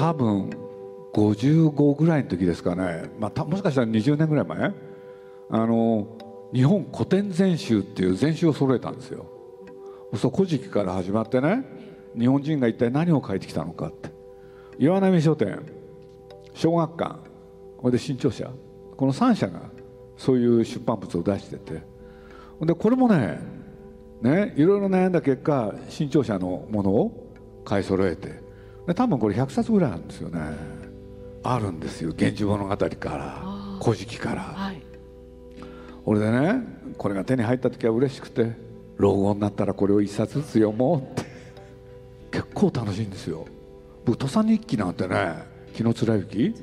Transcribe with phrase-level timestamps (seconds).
[0.00, 0.48] 多分
[1.12, 4.72] 55ぐらいの時ですかね、まあ、もしかしたら20年ぐらい前？
[5.50, 6.06] あの
[6.54, 9.26] 日本古典全集っていう全集を揃えたんですよ。
[10.16, 11.66] そう古事記から始まってね
[12.18, 14.08] 日本人が一体何を書いてきたのかって。
[14.78, 15.60] 岩波書店
[16.54, 17.16] 小学館
[17.76, 18.50] これで新潮社
[18.96, 19.60] この3社が
[20.16, 21.82] そういう出版物を出してて。
[22.62, 23.38] でこれもね
[24.22, 27.34] ねいろいろ悩んだ結果新潮社のものを
[27.66, 28.48] 買い揃えて。
[28.86, 30.40] で多分これ100冊ぐらいあるんですよね。
[31.42, 33.42] あるんですよ「源氏物語」から
[33.82, 34.82] 「古事記」から、はい、
[36.04, 36.62] 俺でね
[36.98, 38.52] これが手に入った時は嬉しくて
[38.98, 41.30] 老後になったらこれを1冊ずつ読もうって。
[42.30, 43.44] 結構楽しいんですよ。
[44.04, 45.16] 僕土佐日記なんてね
[45.74, 46.54] 紀貫之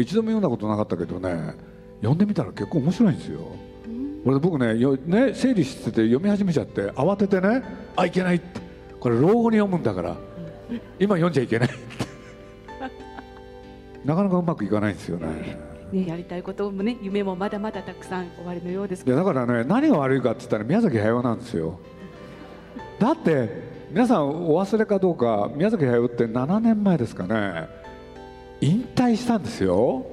[0.00, 1.54] 一度も読んだことなかったけどね
[1.96, 3.40] 読んでみたら結構面白いんですよ。
[4.24, 4.74] 俺僕ね
[5.06, 7.62] ね整理してて読み始めちゃって慌ててね
[7.96, 8.60] あいけないって。
[9.00, 10.16] これ老後に読むんだから
[10.98, 11.68] 今読んじゃいけない。
[14.04, 15.70] なかなかうまくいかないんですよね。
[15.92, 21.78] ね、やりたいこともね夢もまだまだたくさん終わりのようですいやだからね何が悪いかって言ったら宮崎駿なんですよ。
[22.98, 23.48] だって
[23.90, 27.68] 皆さんお忘れかどうか宮崎駿って7年前ですかね。
[28.60, 30.06] 引退したんですよ。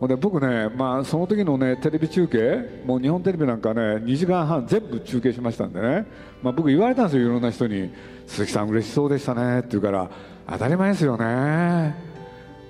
[0.00, 6.06] で僕ね、まあ、その時のねテレビ中継もう日本テレビなんかね2時間半全部中継しましたんでね、
[6.42, 7.90] まあ、僕言われたんですよいろんな人に
[8.26, 10.10] 「鈴木さん嬉しそうでしたね」って言うから
[10.48, 11.94] 当たり前ですよね。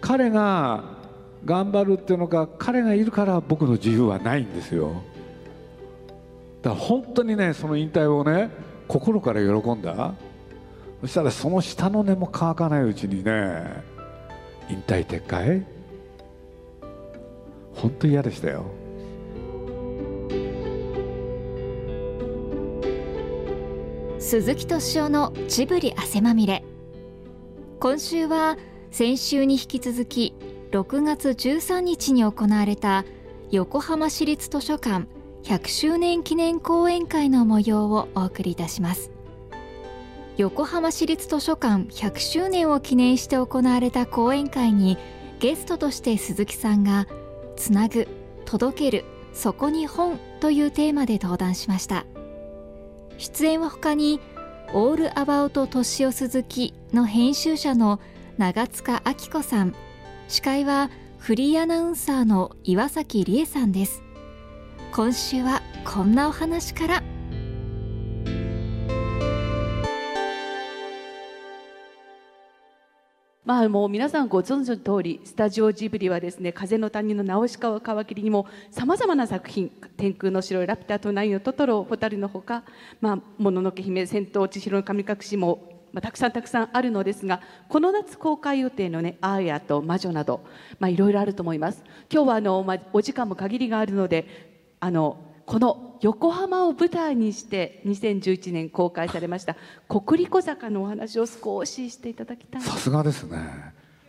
[0.00, 0.84] 彼が
[1.44, 5.02] 頑張るっていうのか彼がいるから僕の自由はないんですよ。
[6.62, 8.50] だから本当にねその引退をね
[8.88, 10.14] 心から喜んだ。
[11.00, 13.82] そしたらその下の根も乾かないうちにね
[14.68, 15.66] 引退撤回。
[17.74, 18.64] 本当嫌でしたよ。
[24.24, 26.64] 鈴木敏夫のジブリ汗まみれ。
[27.78, 28.56] 今週は
[28.90, 30.34] 先週に引き続き
[30.70, 33.04] 6月13日に行われた
[33.50, 35.08] 横浜市立図書館
[35.42, 39.10] 100周年記念講演会の模様をお送りいたします。
[40.38, 44.96] 横浜市立図書館100周年を記念して行われた講演会に
[45.38, 47.06] ゲストとして鈴木さんが
[47.56, 48.08] 「つなぐ
[48.46, 49.04] 届ける
[49.34, 52.06] そこに本」というテーマで登壇しました。
[53.18, 54.20] 出演は他に
[54.74, 58.00] 「オールアバウト敏夫鈴木」の編集者の
[58.38, 59.74] 長塚明子さん。
[60.28, 64.02] 司会はフリーアナウンサーの岩崎理恵さんです。
[64.92, 67.13] 今週はこんなお話から。
[73.44, 82.64] まあもう皆さんご存知の通りスタジオジブリはですね風の谷のナウシカを皮切りにもさまざまな作品「天空の城」「ラピュタ」「隣のトトロ」「蛍」のほか
[83.02, 90.40] 「まあ、もののけ姫」「千と千尋の神隠し」もまあ、たくさんたくさんあるのですがこの夏公開予定のね「アーヤと魔女」など、
[90.80, 91.84] いろいろあると思います。
[92.10, 99.56] 今日はあの、まあ、お時間も限りがあるのであのこの横浜を舞台にして2011年公開されました
[99.88, 102.60] 「国立小坂」のお話を少ししていただきたい。
[102.62, 103.38] さすがですね。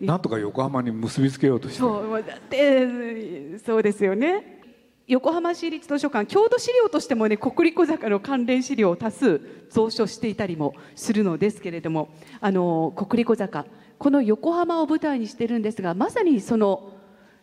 [0.01, 1.79] なんとか横浜に結びつけようとして。
[1.79, 4.61] そうだってそうですよね。
[5.07, 9.39] 横浜市立図書館郷土資料としてもね国立小坂の関連資料を多数
[9.73, 12.09] 蔵書していたりもするのですけれども
[12.41, 13.66] あの国立小坂
[14.00, 16.91] この横浜を舞台にしてるんですがまさにその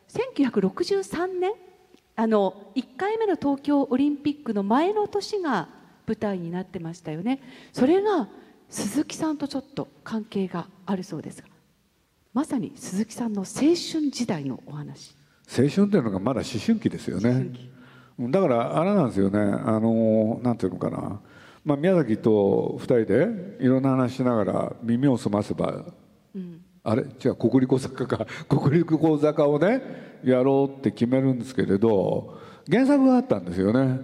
[0.09, 1.53] 1963年
[2.15, 5.69] あの1回目の東京オリンピックの前の年が
[6.07, 7.41] 舞台になってましたよね。
[7.73, 8.29] それが
[8.69, 11.49] 鈴木さんとちょっと関係があるそうですが。
[12.35, 13.75] まさに鈴木さんの青春
[14.11, 15.15] 時代のお話。
[15.47, 17.51] 青春っていうのがまだ思春期ですよね。
[18.19, 19.39] だからあれなんですよね。
[19.39, 21.21] あのなんていうのかな、
[21.65, 25.85] まあ、宮崎と2人でいろんな話しながら耳を澄ませば、
[26.35, 27.03] うん、あれ？
[27.03, 28.27] 違う国立小坂か。
[28.49, 32.39] 国立小坂 をねやろうって決めるんですけれど
[32.71, 34.01] 原作があったんですよね。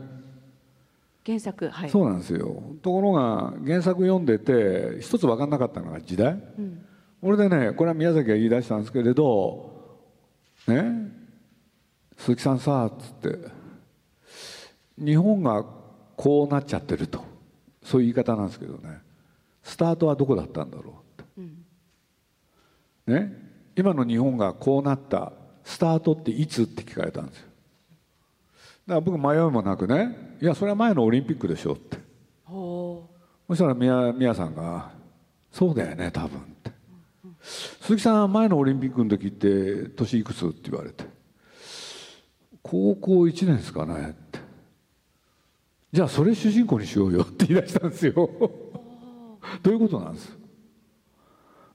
[1.26, 1.90] 原作はい。
[1.90, 2.62] そうなんですよ。
[2.82, 6.84] ところが原作読んでて一つ分かんなかったのが時代、うん、
[7.20, 9.70] これでねこれは宮崎が言い出したんですけれど
[10.66, 11.12] ね
[12.16, 13.38] 鈴木さんさ」っつって
[14.98, 15.64] 日本が
[16.16, 17.22] こうなっちゃってると。
[17.84, 19.00] そういう言い方なんですけどね。
[19.62, 21.64] スタートはどこだったんだろうって、うん、
[23.08, 23.32] ね。
[23.76, 25.32] 今の日本がこうなった
[25.64, 27.48] スタートっていつって聞かれたんですよ。
[28.86, 31.98] だから僕迷いもなくね「いやそれは前のオリンピックでしょ」って。
[32.46, 33.08] そ
[33.54, 34.90] したら宮宮さんが
[35.52, 36.70] 「そうだよね多分」って、
[37.80, 41.04] 鈴木さんは前のオリンピックの時って年いくつって言われて。
[42.62, 44.38] 高校1年ですかねって。
[45.90, 48.12] じゃあそれ主人公にしようよって言い出したんですよ。
[48.14, 50.37] どういうことなんです？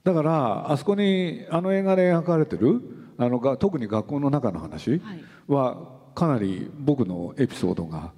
[0.03, 2.81] だからあそこにあの映画で描かれてる
[3.17, 5.01] あのが特に学校の中の話
[5.47, 5.77] は
[6.13, 8.11] かなり僕のエピソードが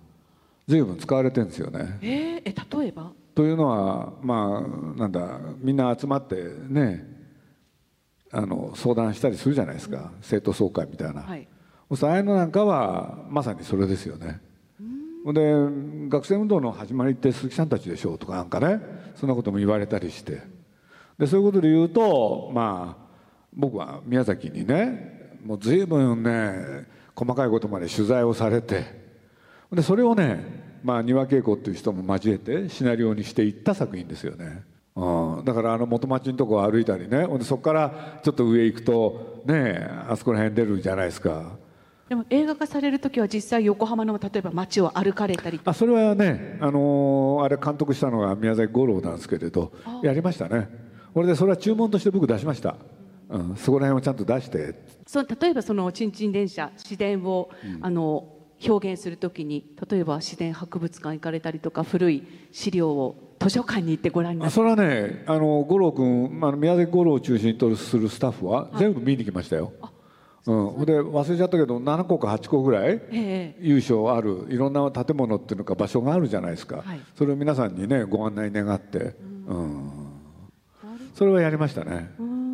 [0.68, 2.00] 随分使われてるんですよね。
[2.02, 3.12] えー、え例えば？
[3.36, 6.36] というのはまあなんだみんな集まって
[6.68, 7.06] ね
[8.32, 11.48] あの相談したりするじゃないですか、うん、生徒総会みたいな、はい、
[11.92, 14.42] ああいうのなんかはまさにそれですよね。
[15.28, 15.56] で
[16.08, 18.80] 学生運動の始まりって鈴木さんたちでしょうとかなんかね
[19.16, 20.42] そんなことも言われたりして
[21.18, 23.06] でそういうことで言うとまあ
[23.54, 26.86] 僕は宮崎にねもう随分ね
[27.16, 29.06] 細かいことまで取材をされて
[29.72, 34.64] でそれをね、まあ、丹羽恵子っていう人も交えてシナリオにしていった作品ですよね。
[34.96, 41.58] うん、だからあの元町のとこ歩いたりねそこからちょっと上行くとねあそこら辺出るじゃないですか。
[42.08, 49.72] でも映画化される時は実際横浜の例えば街を歩かれたりあそれはね、あのー、あれ監督したのが宮崎五郎なんですけれど
[50.04, 50.85] やりましたね
[51.16, 52.76] これでそれは注文として僕出しました。
[53.30, 54.76] うん、そこら辺をちゃんと出して。
[55.08, 58.28] そう例えばそのちんちん電車市電を、うん、あの
[58.68, 69.72] 表現するときに例えば市電博物館行かれたりとか古い資料を図書館に行ってご覧になそれはねあの五郎君、まあ、宮崎五郎を中心とするスタッフは全部見に来ましたよ。
[70.48, 73.02] うん、で忘れちゃったけど7個か8個ぐらい
[73.60, 79.16] 優勝あるいろんな建物っていうのか場所があるじゃないですか、はい、それを皆さんにねご案内願って、
[79.48, 79.75] うん、うん、
[81.16, 82.12] それはやりましたね。
[82.20, 82.46] うん。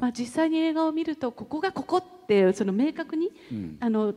[0.00, 4.14] まあ、実際に映画を見るとここがここってその明確に、うん、あの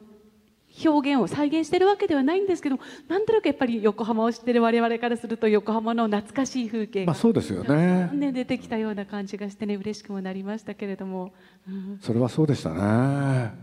[0.83, 2.77] 表現を再現してるわけではないんですけど
[3.07, 8.09] なんとなくやっぱり横浜を知ってる我々からすると横浜の懐かしい風景が、まあ、そうですよね。
[8.11, 11.31] ね出てきたような感じがしてね嬉しくもなりましたけれども、
[11.69, 13.53] うん、それはそうでしたね、うん、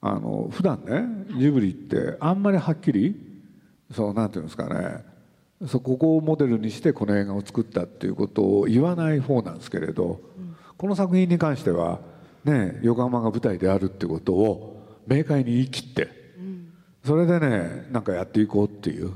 [0.00, 3.14] あの普段ねジブリってあんまりはっきり
[3.90, 5.11] そうなんていうんですかね
[5.66, 10.20] そここをモデルにしてこの映画を作ったっていうことを言わない方なんですけれど、
[10.76, 12.00] この作品に関しては、
[12.44, 16.08] ね、横浜が舞台であるってことを明快に言い切って、
[17.04, 19.12] それでねなんかやっていこうっていう。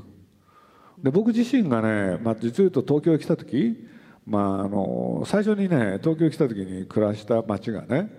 [1.03, 3.87] で僕自身がね、まあ、実を言うと東京へ来た時、
[4.25, 8.09] まあ、あの最初にね東京へ来た時に暮らした町がね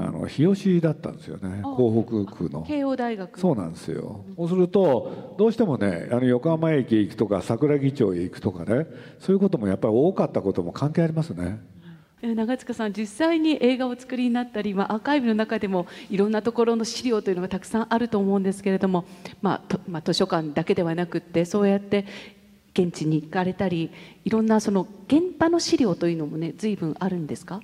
[0.00, 1.60] あの日吉だったんですよね。
[1.62, 2.62] 港北区の。
[2.62, 3.38] 慶応大学。
[3.38, 8.86] そうなんですよ、そうするとどうしてもねあの横浜駅へ行くとか桜木町へ行くとかね
[9.18, 11.60] そういうこともやっぱり多かったことも関係ありますね。
[12.22, 19.06] 長塚さん実際に映画を作りになったり、まあ、アーカイブの中でもいろんなところの資料というのがたくさんあると思うんですけれども、
[19.40, 22.04] まあまあ、図書館だけではなくってそうやって
[22.74, 23.90] 現地に行かれたり
[24.26, 27.62] いろんなその現場の資料というのもね随分あるんですか？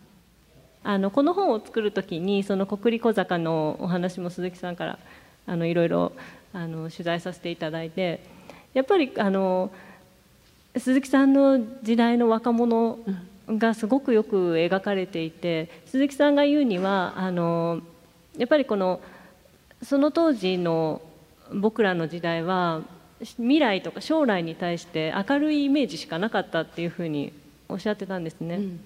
[0.87, 4.99] あのこの本を作る時にその国立小坂のお話も鈴木さんから
[5.45, 6.13] あのいろいろ
[6.53, 8.21] あの取材させていただいて
[8.73, 9.73] やっぱりあの
[10.77, 12.99] 鈴木さんの時代の若者、
[13.49, 17.81] がすごくよく描かれていて鈴木さんが言うにはあの
[18.37, 19.01] やっぱりこの
[19.83, 21.01] その当時の
[21.55, 22.83] 僕らの時代は
[23.21, 27.33] 未来とか将来に対して明るいイメージしかなかったっていうふうに
[27.69, 28.57] おっしゃってたんですね。
[28.57, 28.81] うん、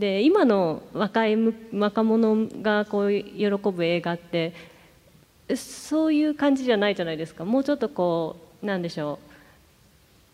[0.00, 1.36] で今の若い
[1.72, 4.54] 若者がこう喜ぶ映画って
[5.54, 9.18] そういう感じじゃないじゃないですかもうちょっとこうなんでしょ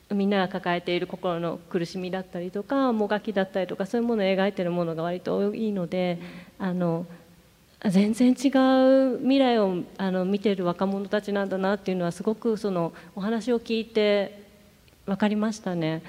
[0.09, 6.21] うみんなが抱えている心の苦しみだったりとかもがきだったりとかそういうものを描いてるものが割と多いので
[6.59, 7.05] あの
[7.85, 8.49] 全然違
[9.15, 14.45] う未来をあの見てる若者たちなんだなっていうのはすごくそのお話を聞いて
[15.07, 16.03] 分かりましたね。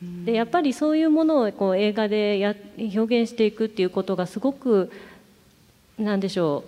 [0.00, 4.92] でやっぱりそういうものをこう映画でや表現していくっていうことがすごく
[5.98, 6.64] 何でしょ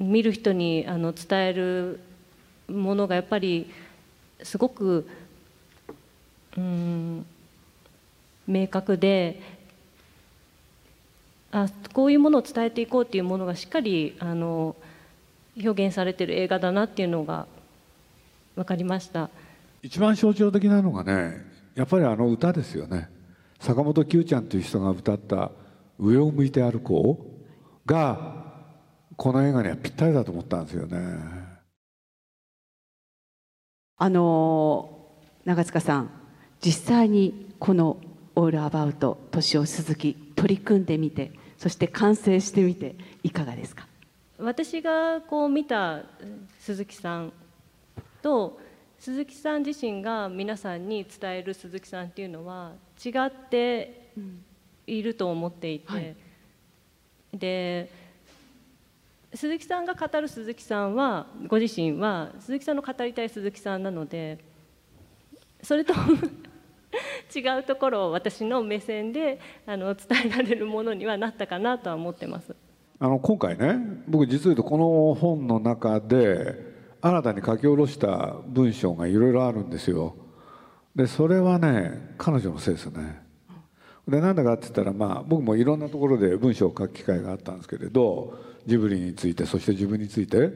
[0.00, 2.00] う見る人にあの伝える
[2.68, 3.70] ものがやっぱり
[4.42, 5.06] すごく
[6.56, 7.26] うん
[8.46, 9.40] 明確で
[11.50, 14.74] あこういうものを伝えていこうっていうものがしっかりあの
[15.62, 17.46] 表現されてる映画だなっていうのが
[18.56, 19.28] 分かりました。
[19.82, 23.08] 一番象徴的なのがねやっぱりあの歌ですよね
[23.58, 25.50] 坂本九ちゃんという人が歌った
[25.98, 27.32] 「上を向いて歩こう」
[27.84, 28.44] が
[29.16, 30.98] この映画にはぴったりだと思ったんですよね。
[33.98, 35.12] あの
[35.44, 36.10] 長塚さん
[36.60, 37.98] 実際にこの
[38.34, 43.86] 「オールアバウト年を鈴木」取り組んでみてそして完成してみていかがですか？
[44.38, 46.02] 私がこう見た
[46.58, 47.32] 鈴木さん
[48.22, 48.58] と
[49.02, 54.12] 鈴木さん自身が皆さんに伝える鈴木さんっていうのは違って
[54.86, 56.16] いると思っていて、はい、
[57.32, 57.90] で
[59.34, 64.38] 鈴木さんが語る鈴木さんはご自身は鈴木さんの語りたい鈴木さんなので
[65.64, 65.94] それと
[67.34, 72.54] 違うところを私の目線であの伝えられるものにはなったかなとは思ってます。
[73.00, 76.71] あの今回ね僕実を言うとこの本の中で
[77.04, 80.14] 新たに書き下ろした文章がいろいろあるんですよ。
[80.94, 83.20] でそれはね彼女のせいですね。
[84.06, 90.50] でなんだかって言ったらまあ僕もいろんなところで文章を書く機会があったんですけれどジブリについてそして自分について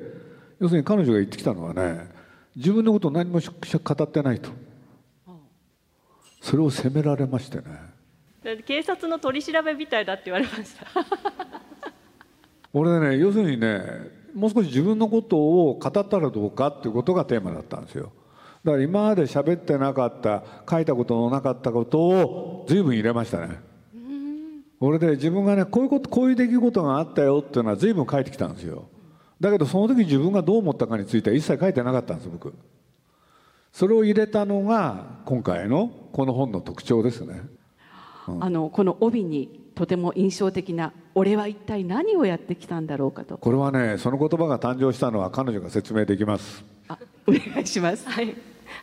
[0.61, 2.09] 要するに彼女が言ってきたのはね
[2.57, 4.51] 自分のことを何も語ってないと
[6.41, 10.87] それを責められましてね警察の取り調べみたいだって言われました
[12.73, 13.81] 俺ね要するにね
[14.37, 18.13] もう少し自分のことを語ったらどうかっていうことがテーマだったんですよ。
[18.63, 23.61] だから今まで喋ってなかった書いたことのなかったことを随分入れましたね。
[24.79, 28.85] 俺で自分がねこういうことこういう出来事があったよっていうのは随分書いてきたんですよ。
[29.41, 32.53] だけどその時自分がどう思ったかについては一切書いてなかったんです僕。
[33.73, 37.43] それを入れたのが今回のこの本の特徴ですね、
[38.41, 46.65] あのこの帯にとても印象的な「俺は一体何をやってきたんだろうかと」これはねその言葉が誕生したのは彼女が説明できます。
[46.89, 48.35] あお願いします、はい、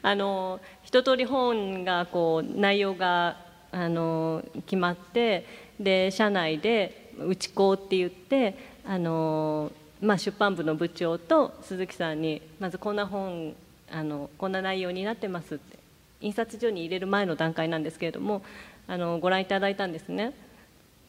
[0.02, 3.38] あの一通り本がこう内容が
[3.72, 5.46] あの決まって
[5.80, 9.72] で社内で「内子」って言ってあの
[10.02, 13.56] まあ、出版部の部長と鈴木さんにまずこんな本
[13.90, 15.80] あのこんな内容になってますって
[16.20, 18.42] 印刷所に入れる前の段階なんですけれども
[18.88, 20.34] あのご覧いただいたんですね。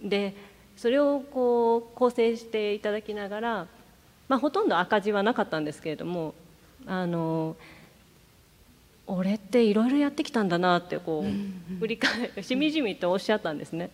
[0.03, 0.35] で
[0.77, 3.67] それをこう構成していただきながら、
[4.29, 6.35] まあ、ほとんど赤字はなかったんですけれども
[6.87, 7.57] あの
[9.07, 13.91] 俺っていろいろやってきたんだなってこう振り返しみじみとおっしゃったんですね。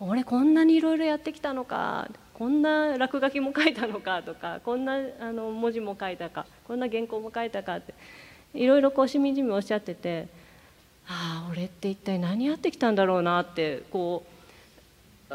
[0.00, 7.94] 俺こんなにいろいろやってきたのかこんな落書きも書いたのかとかこんなあの文字も書いたかこんな原稿も書いたかって
[8.54, 10.28] いろいろこうしみじみおっしゃってて
[11.08, 14.24] ああ俺って一体何やってきたんだろうなってこ
[15.28, 15.34] う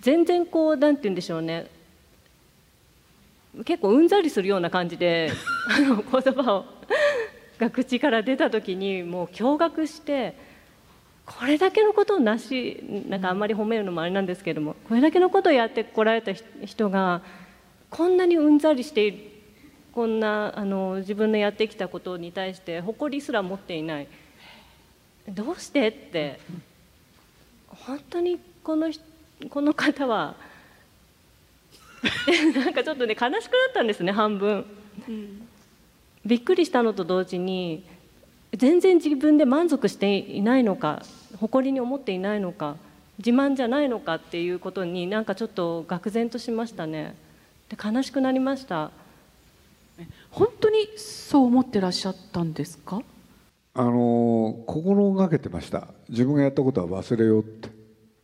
[0.00, 1.66] 全然こうなんて言うんでしょうね
[3.66, 5.30] 結構うんざりするような感じで
[5.68, 6.64] あの言葉を
[7.58, 10.46] が口から出た時にもう驚愕して。
[11.26, 16.32] これだけのことをなしなんかあんまり褒めるのもあれなんですけどもこれだけのことをやってこられた
[16.64, 17.20] 人が
[17.90, 19.18] こんなにうんざりしている
[19.92, 24.08] こんなあの自分のやってきたことに対して誇りすら持っていない
[25.28, 26.40] どうしてって。
[27.68, 28.90] 本当にこの
[29.50, 30.34] この方は。
[32.54, 34.64] なんかちょっとね悲しくなったんですね半分。
[36.24, 37.84] びっくりしたのと同時に
[38.54, 41.02] 全然自分で満足していないのか
[41.38, 42.76] 誇りに思っていないのか
[43.18, 47.14] 自慢じゃないのかっていうことになんかちょっと愕然としましたね。
[47.68, 48.90] で悲しくなりました。
[50.30, 53.00] 本当にそう思ってらっしゃったんですか？
[53.76, 55.88] あの心がけてました。
[56.08, 57.68] 自分がやったことは忘れようって。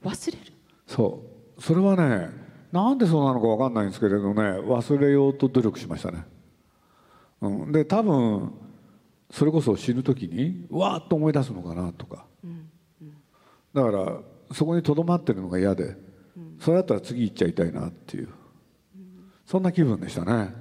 [0.02, 0.52] 忘れる？
[0.86, 1.22] そ
[1.58, 1.62] う。
[1.62, 2.30] それはね
[2.72, 6.24] なんでそうなのか分かんないんですけれどね忘れようと努力しましたね、
[7.42, 8.52] うん、で多分
[9.30, 12.68] それこそ死ぬ時にわーっと思い出すのかなとか、うん
[13.02, 13.14] うん、
[13.74, 14.18] だから
[14.54, 15.96] そこにとどまってるのが嫌で、
[16.36, 18.28] うん、それだったら次行っちゃいたいなっていう、
[19.46, 20.54] そんな気分でしたね。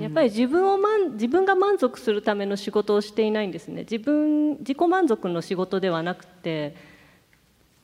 [0.00, 3.82] やっぱり自分を満自分が満足するための仕事をしていないんですね。
[3.82, 6.74] 自分自己満足の仕事ではなくて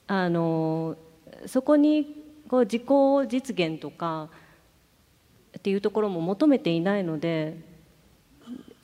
[0.07, 0.97] あの
[1.47, 2.85] そこにこう自己
[3.29, 4.29] 実現とか
[5.57, 7.59] っていうところも求めていないので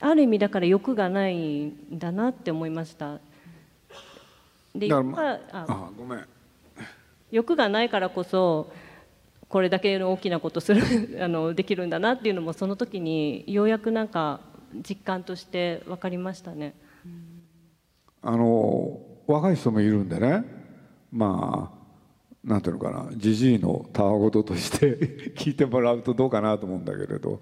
[0.01, 3.19] ある意味だから欲がないんだなって思いました。
[4.75, 6.27] で欲があごめん。
[7.31, 8.73] 欲がないからこそ
[9.49, 10.83] これだけの大きなことする
[11.23, 14.41] あのできるんだなっていうのもその時にようやくなんか
[14.87, 16.75] 実感として分かりましたね。
[18.21, 20.45] あの若い人もいるんでね。
[21.11, 21.79] まあ
[22.45, 23.09] なんていうのかな。
[23.17, 27.41] じじいのたわごととして 聞いてもらうとどうかなと思うんだけれど、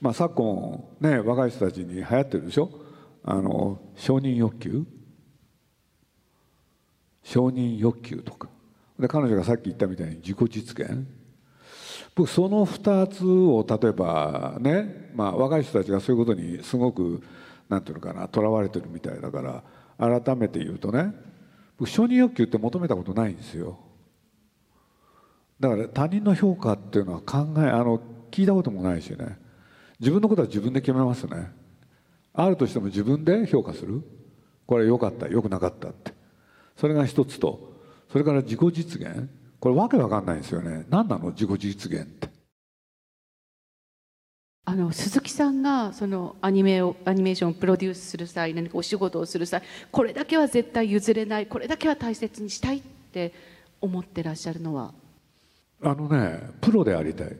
[0.00, 2.70] まあ、昨今ね若い人たちに流行ってるでしょ。
[3.24, 4.84] あの承認欲求。
[7.24, 8.48] 承認欲求とか。
[8.98, 11.06] で彼女がさっき言ったみたいに自己実現。
[12.18, 17.22] 僕その2つを例えばね、まあ、若い人たちがそういうことにすごく
[17.68, 19.62] なんていうのかなとらわれてるみたいだか
[19.96, 21.12] ら改めて言うとね
[21.76, 23.78] 僕承認欲求って求めたことないんですよ。
[25.60, 28.00] だから他人の評価っていうのは考えあの
[28.32, 29.38] 聞いたこともないしね。
[30.00, 31.52] 自分のことは自分で決めますね。
[32.32, 34.02] あるとしても自分で評価する。
[34.66, 36.12] これ良かった良くなかったって。
[36.76, 37.78] それが一つと
[38.10, 39.30] それから自己実現。
[39.60, 40.86] これわけわかんないんですよね。
[40.88, 41.30] 何なの？
[41.30, 42.28] 自己実現って。
[44.64, 53.32] あの鈴木さんがそのアニメをアニメーションをプロデュースする際何かお仕事をする際これだけは絶対譲れないこれだけは大切にしたいって
[53.80, 54.92] 思ってらっしゃるのは？
[55.82, 57.36] あのねプロでありたい。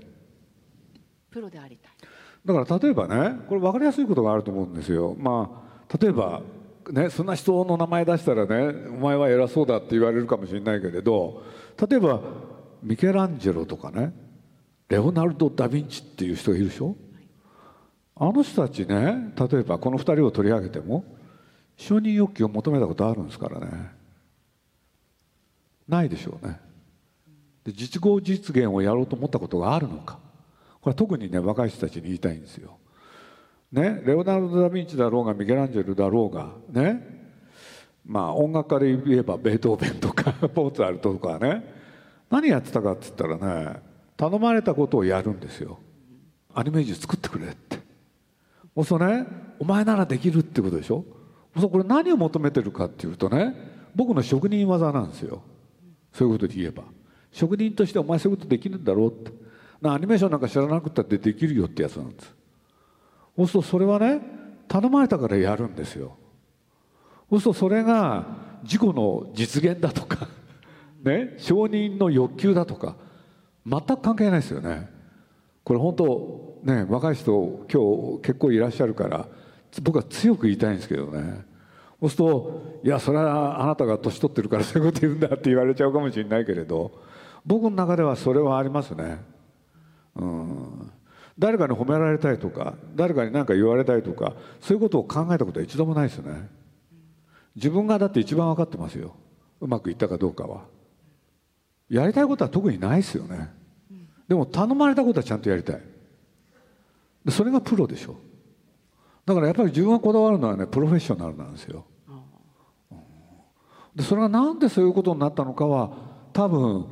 [1.31, 1.93] プロでありたい。
[2.47, 5.15] だから例えばねこれ分かりやすいことがあると思うんですよ。
[5.19, 6.41] まあ例えば
[6.93, 11.43] ねそんな人の名前出したらねお前は偉そうだって言われるかもしれないけれど
[11.89, 12.21] 例えば
[12.83, 14.13] ミケランジェロとかね
[14.89, 16.97] レオナルド・ダ・ヴィンチっていう人がいるでしょ？
[18.17, 21.05] あの人たちね例えばこの2人を取り上げても
[21.77, 23.93] 承認欲求を求めたことあるんですからね。
[25.87, 26.61] ないでしょうね。
[27.65, 30.19] で実業実現をやろうと思ったことがあるのか。
[30.81, 32.79] これは特にね若い人たちに言いたいんですよ。
[33.71, 37.19] ね、レオナルド・ダ・ヴィンチだろうがミケランジェルだろうがね。
[38.07, 41.77] まあ音楽家で言えばベートーベンとかポーツァルトとかね。
[42.31, 43.77] 何やってたかって言ったらね
[44.17, 45.79] 頼まれたことをやるんですよ。
[46.55, 47.79] アニメージュ作ってくれって。
[48.75, 49.27] そうするとね
[49.59, 51.05] お前ならできるってことでしょ？
[51.59, 53.55] そうこれ何を求めてるかっていうとね
[53.95, 55.43] 僕の職人技なんですよ。
[56.13, 56.85] そういうことで言えば。
[57.31, 59.33] 職人としてお前そういうことできるんだろうって。
[59.83, 62.35] アニメーションなんか知らなくたってできるよってやつなんです。
[63.39, 64.21] そうするとそれはね
[64.67, 66.17] 頼まれたからやるんですよ。
[67.31, 68.27] そうするとそれが
[68.65, 70.29] 自己の実現だとか
[71.05, 72.97] ね承認の欲求だとか
[73.65, 74.91] 全く関係ないですよね。
[75.63, 79.29] これ本当ね若い人今日結構いらっしゃるから
[79.83, 81.47] 僕は強く言いたいんですけどね。
[82.01, 86.91] そうすると「いやそれはあなたが年取ってるからそういうこと言うんだ」って言われちゃうかもしれないけれど
[87.47, 89.23] 僕の中ではそれはありますね。
[90.17, 90.93] うん。
[91.39, 96.49] 誰かに褒められたいとか誰かに何か言われたいとかそういうことを考えたことは一度もないですよね。
[97.55, 99.15] 自分がだって一番分かってますよ。
[99.61, 100.65] うまくいったかどうかは。
[101.89, 103.51] やりたいことは特にないですよね。
[104.29, 105.81] でも頼まれたことはちゃんとやりたい。
[107.31, 108.17] それがプロでしょ。
[109.25, 111.85] だからやっぱり自分がこだわるのはねプロフェッショナルなんですよ。
[113.95, 115.91] でそれがなんでそういうことになったのかは
[116.33, 116.87] 多分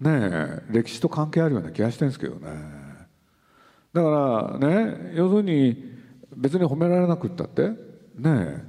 [0.00, 2.77] ね歴史と関係あるような気がしてるんですけどね。
[3.92, 5.96] だからね要するに
[6.36, 7.70] 別に褒められなくったって？
[8.16, 8.64] ね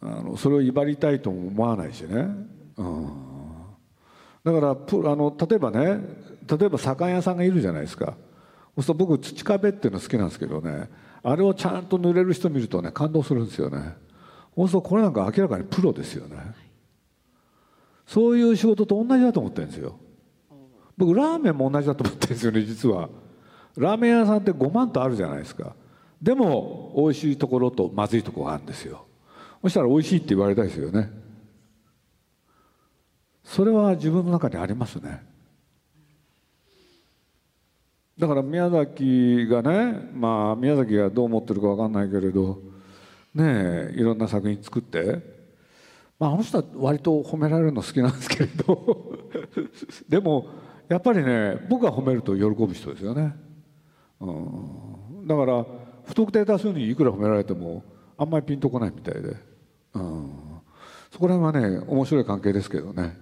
[0.00, 2.26] あのそれを威張りたいとも思わないしね、
[2.76, 3.10] うん、
[4.44, 4.76] だからあ
[5.16, 6.00] の例えばね
[6.46, 8.16] 例えば左官屋さんがいるじゃないですか。
[8.76, 10.88] そうすると僕土壁っていうの好きなんですけどね
[11.22, 13.94] あれをちゃんと塗れる人見るとね感動するんですよね。
[14.56, 16.36] そうするとこれなんか明らかにプロですよね。
[18.06, 19.98] そういう仕事と同じだと思ってるんですよ。
[20.96, 23.08] 僕ラーメンも同じだと思ってるんですよね実は。
[23.76, 25.74] ラーメン屋さんって5万とあるじゃないですか。
[26.20, 29.06] でも美味しいところとまずいところがあるんですよ。
[29.62, 31.10] そしたら美味しいって言われたいですよね。
[33.42, 35.22] それは自分の中にありますね。
[38.18, 42.60] だから宮崎がねまあ宮崎がどう思ってるか分かんないけれど
[43.34, 45.40] ねえいろんな作品作って。
[46.18, 49.18] まああの人は割と褒められるの好きなんですけれど。
[50.06, 50.48] でも
[50.88, 53.34] やっぱりね僕が褒めると喜ぶ人ですよね、
[54.20, 55.66] うん、だから
[56.04, 57.82] 不特定多数にいくら褒められても
[58.16, 59.36] あんまりピンとこないみたいで、
[59.94, 60.30] うん、
[61.10, 63.16] そこら辺はね面白い関係ですけどね。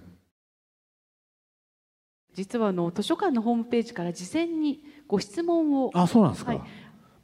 [2.33, 5.91] 実はあの図書館のホームページから事前にご質問を。
[5.93, 6.61] あそうなんですか、はい、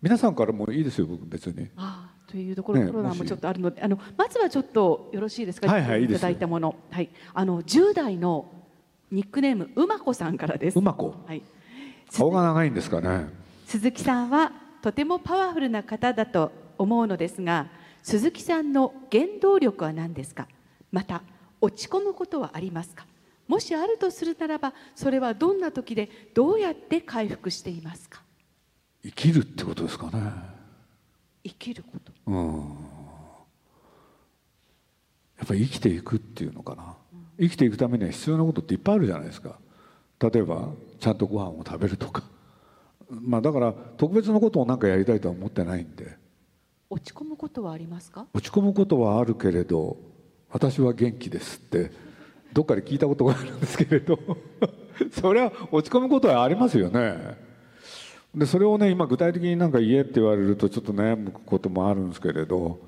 [0.02, 1.70] 皆さんからもいいですよ僕別に。
[1.76, 3.82] あというところ、ね、コロナもちょっとあるので。
[3.82, 6.76] あのまずはちょっとよろしいですか、はいはい、いただいたもの。
[6.90, 7.10] はい。
[7.34, 8.52] あの10代の
[9.12, 10.80] ニックネームうまこさんからです。
[10.80, 11.16] うまこ。
[11.28, 11.44] はい。
[12.12, 13.28] 顔が長いんですかね
[13.65, 14.51] 鈴木さんは
[14.82, 17.67] とてもパワフルな方だと思うのですが
[18.04, 20.47] 鈴木さんの原動力は何ですか？
[20.91, 21.23] また
[21.60, 23.08] 落ち込むことはありますか？
[23.47, 28.21] もしあるとするならばそれはどんな時でどうやって回復していますか？
[29.04, 30.32] 生きるってことですかね。
[31.43, 32.12] 生きること。
[32.28, 32.78] うん。
[35.38, 39.58] やっぱり生きていくっていうのかな、うん、生きていくためには必要なことっていっぱいあるじゃないですか。
[40.19, 42.23] 例えばちゃんとご飯を食べるとか
[43.10, 46.18] まあだから特別なことを何かやりたいとは思ってないんで。
[46.89, 48.28] 落ち込むことはありますか？
[48.34, 49.98] 落ち込むことはあるけれど
[50.52, 51.91] 私は元気ですって
[52.54, 54.18] どっかで聞いたことがあるんですけれど
[55.12, 57.38] それは落ち込むことはありますよね。
[58.36, 62.80] でそれをね今具体的になんか言えって言われるとちょっと悩むこともあるんですけれど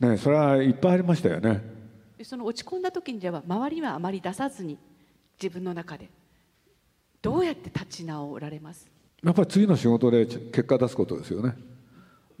[0.00, 1.62] ねそれはいっぱいありましたよね。
[2.22, 4.76] その落ち込んだ時にでは周りはあまり出さずに
[5.42, 6.10] 自分の中で
[7.22, 8.90] どうやって立ち直られます？
[9.22, 11.54] やっぱり次の仕事で結果出すことですよね。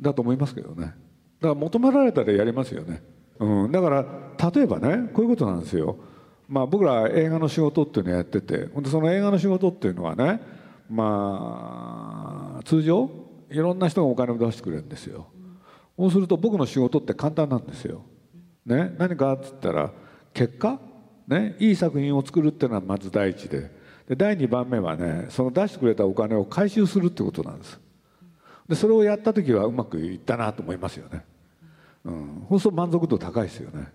[0.00, 0.94] だと思いますけどね。
[1.40, 3.02] だから求められたらやりますよね、
[3.38, 4.04] うん、だから
[4.52, 5.96] 例えばねこういうことなんですよ。
[6.48, 10.40] まあ僕ら映画の仕事っていうのをやっててその映画の仕事っていうのはね
[10.88, 13.08] まあ通常
[13.50, 15.28] いろんな人がお金を出してくれるんですよ、
[15.96, 18.02] そうすると僕の仕事って簡単なんですよ、
[18.66, 19.92] ね、何かっつったら
[20.34, 20.78] 結果、
[21.26, 23.79] ね、いい作品を作るっていうのはまず第一で。
[24.10, 27.78] で第2番目はねその出してくれたお金を回収するってことなんです。
[28.68, 31.24] でそれをやった時はうまくいったなと思いますよね、
[32.04, 33.86] うん、そうすると満足度高いですよね。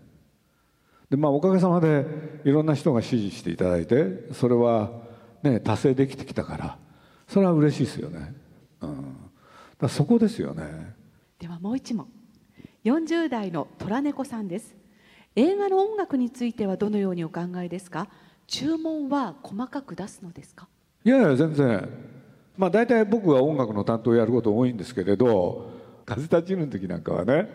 [1.10, 2.06] でまあおかげさまで
[2.45, 4.89] いろんな人が支持していただいてそれは
[5.43, 6.78] ね達成できてきたから
[7.28, 8.34] それは嬉しいですよね、
[8.80, 9.17] うん、
[9.78, 10.95] だそこですよね。
[11.39, 12.08] ではもう一問。
[12.86, 14.75] 40代の虎猫さんです。
[15.36, 18.08] 映画の音楽についてはどのようにお考えですか？
[18.47, 20.67] 注文は細かく出すのですか？
[21.03, 21.89] いやいや全然。
[22.58, 25.71] まあ大体僕が音楽の担当をやること多いんですけれど
[26.05, 27.49] 「風立ちぬ」の時なんかはね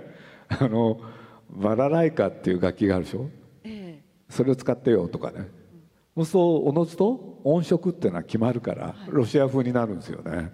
[0.48, 1.00] あの
[1.48, 3.30] バラライカっていう楽器があるでしょ、
[3.64, 5.48] ええ、それを使ってよとかね、
[6.16, 10.52] うん、そうおのずと音色っていうのは決まるから、ロシア風になるんですよね。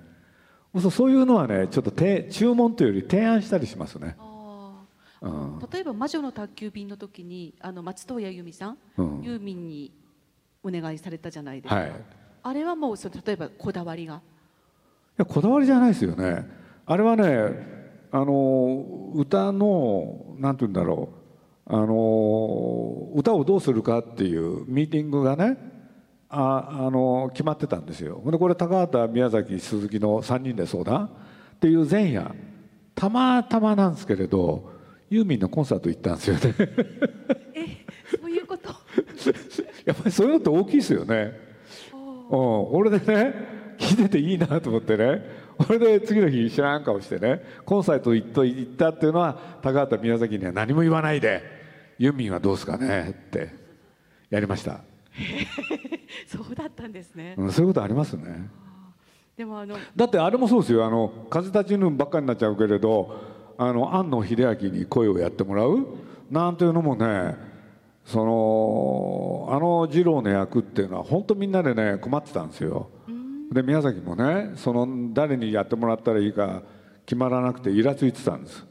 [0.78, 4.16] そうそういうのはねちょっと注文というより提案したりしますね。
[5.22, 9.92] うん、例えば「魔女の宅急便」の時にあの松任谷由実さん、うん、ユーミンに
[10.66, 11.92] お願いされたじゃないですか、はい、
[12.42, 14.16] あれはもうそ例えばこだわりが？
[14.16, 14.18] い
[15.18, 16.46] やこだわりじゃないですよね。
[16.84, 17.76] あれはね
[18.12, 21.16] あの歌のなんて言うんだろう。
[21.68, 25.56] あの歌をどうするかっていうミーティングがね
[26.28, 28.22] ああの決まってたんですよ。
[28.24, 31.06] でこれ高畑宮崎鈴木の3人で相談。
[31.06, 32.34] っていう前夜。
[32.94, 34.70] たまたまなんですけれど
[35.10, 36.40] ユーミンのコンサート行ったんですよね。
[37.54, 37.84] え
[38.18, 38.70] そういうこと？
[39.86, 41.32] やっぱりそういうのって大きいですよね。
[41.92, 41.96] う。
[42.36, 42.74] ん。
[42.74, 43.34] 俺でね
[43.78, 45.46] 聞いてていいなと思ってね。
[45.58, 51.42] 俺で次の日知らん顔してねコンサート行っと行ったっていうのは高畑宮崎には何も言わないで
[51.98, 53.54] ユーミンはどうですかねって
[54.28, 54.80] やりました。
[56.26, 58.50] そうだったんですね、うん、そういうことありますね。
[59.36, 60.84] でもあのだってあれもそうですよ。
[60.84, 65.86] あの風立ちぬばっかりになっちゃうけれどあの庵野秀明に声をやってもらう
[66.30, 67.34] なんていうのもね
[68.06, 72.88] そのあの二郎の役っていうのは本当みんなでね困ってたんですよ。
[73.52, 76.62] で宮崎もねその誰にやってもらったらいいか
[77.04, 78.64] 決まらなくてイラついてたんです。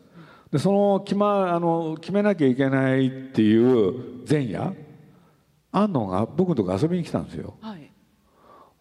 [0.52, 4.74] でその決,、ま、あの決めなきゃいけないっていう前夜
[5.71, 7.56] 安野が僕のとこ遊びに来たんですよ。
[7.60, 7.91] はい、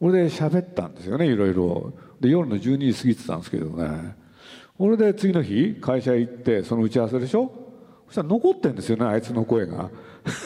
[0.00, 4.14] 俺で喋ったんですよねいろいろで夜の12時過ぎてたんですけどね
[4.78, 7.50] 俺で次の日会社行ってその打ち合わせでしょ？
[7.50, 7.63] そ
[8.14, 9.90] したら残ってんですよねあいつの声が。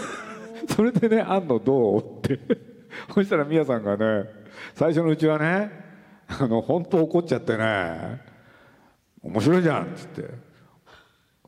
[0.74, 2.40] それでね「あんのどう?」って。
[3.14, 4.28] そしたらみやさんがね
[4.74, 5.70] 最初のうちはね
[6.26, 8.22] あの本当怒っちゃってね
[9.22, 10.48] 「面白いじゃん」っつって。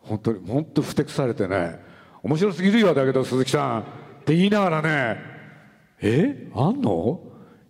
[0.02, 1.78] 本当に本当ふてくされてね
[2.24, 3.80] 「面白すぎるよだけど鈴木さん」
[4.22, 5.20] って言いながらね
[6.00, 6.48] 「え？
[6.54, 7.20] あんの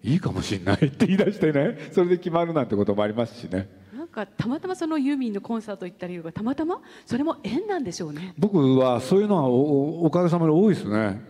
[0.02, 3.79] いいかもしんない」って言い出してねそれで決まるなんてこともありますしね。
[4.10, 8.34] かたまたまそのユーミンのコンサート行った理由がたまたまそれも縁なんでしょうね。
[8.38, 11.20] 僕はそういうのはおおかげさまで多いですね、うん、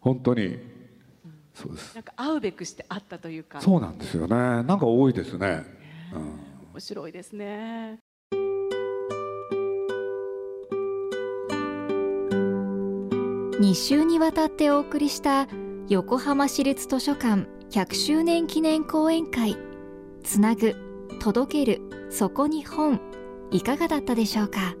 [0.00, 0.60] 本当に、うん、
[1.54, 1.94] そうです。
[1.94, 3.60] なんか会うべくして会ったというか。
[3.60, 4.36] そうなんですよね。
[4.36, 5.64] なんか多いですね、
[6.12, 6.20] うん、
[6.72, 7.98] 面白いですね。
[13.60, 15.46] 2週にわたってお送りした
[15.88, 19.56] 横浜市立図書館100周年記念講演会。
[20.22, 22.08] つなぐ届ける。
[22.10, 23.00] そこに本。
[23.50, 24.74] いかがだったでしょうか？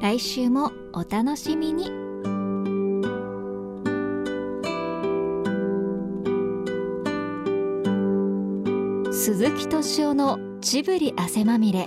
[0.00, 1.86] 来週もお楽しみに。
[9.12, 11.86] 鈴木敏夫のジブリ汗まみれ。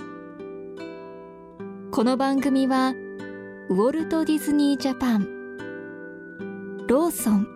[1.90, 2.94] この番組は
[3.68, 5.56] ウォルト・ディズニー・ジャパン。
[6.86, 7.46] ローソン。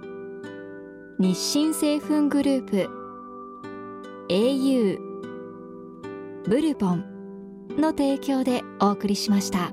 [1.18, 2.88] 日清製粉グループ。
[4.28, 5.05] au
[6.48, 7.04] ブルボン
[7.76, 9.72] の提供でお送りしました。